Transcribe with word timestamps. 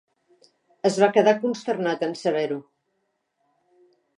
Es 0.89 0.95
va 1.03 1.09
quedar 1.17 1.35
consternat 1.43 2.07
en 2.09 2.15
saber-ho. 2.23 2.59